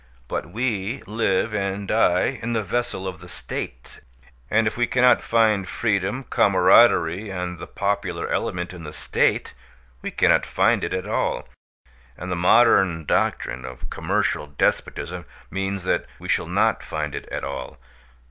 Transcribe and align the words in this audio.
But 0.27 0.49
we 0.51 1.03
live 1.05 1.53
and 1.53 1.87
die 1.87 2.39
in 2.41 2.53
the 2.53 2.63
vessel 2.63 3.07
of 3.07 3.19
the 3.19 3.27
state; 3.29 3.99
and 4.49 4.65
if 4.65 4.75
we 4.75 4.87
cannot 4.87 5.21
find 5.21 5.69
freedom 5.69 6.23
camaraderie 6.23 7.29
and 7.29 7.59
the 7.59 7.67
popular 7.67 8.27
element 8.27 8.73
in 8.73 8.81
the 8.83 8.93
state, 8.93 9.53
we 10.01 10.09
cannot 10.09 10.43
find 10.43 10.83
it 10.83 10.91
at 10.95 11.05
all. 11.05 11.47
And 12.17 12.31
the 12.31 12.35
modern 12.35 13.05
doctrine 13.05 13.63
of 13.63 13.91
commercial 13.91 14.47
despotism 14.47 15.25
means 15.51 15.83
that 15.83 16.07
we 16.17 16.27
shall 16.27 16.47
not 16.47 16.81
find 16.81 17.13
it 17.13 17.29
at 17.29 17.43
all. 17.43 17.77